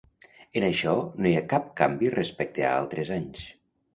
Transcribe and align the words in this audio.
En 0.59 0.63
això 0.67 0.93
no 1.25 1.29
hi 1.31 1.33
ha 1.41 1.43
cap 1.51 1.69
canvi 1.81 2.11
respecte 2.15 2.65
a 2.71 2.75
altres 2.81 3.15
anys. 3.21 3.45